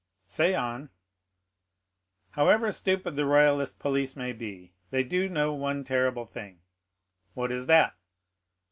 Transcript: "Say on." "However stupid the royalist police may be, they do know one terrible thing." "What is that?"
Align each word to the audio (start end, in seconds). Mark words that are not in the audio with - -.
"Say 0.25 0.55
on." 0.55 0.89
"However 2.31 2.71
stupid 2.71 3.15
the 3.15 3.25
royalist 3.27 3.77
police 3.77 4.15
may 4.15 4.33
be, 4.33 4.73
they 4.89 5.03
do 5.03 5.29
know 5.29 5.53
one 5.53 5.83
terrible 5.83 6.25
thing." 6.25 6.59
"What 7.35 7.51
is 7.51 7.67
that?" 7.67 7.95